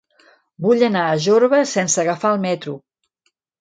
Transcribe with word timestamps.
Vull 0.67 0.85
anar 0.87 1.05
a 1.11 1.21
Jorba 1.27 1.61
sense 1.75 2.05
agafar 2.07 2.35
el 2.35 2.45
metro. 2.51 2.79